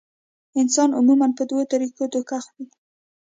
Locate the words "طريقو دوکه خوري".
1.71-2.65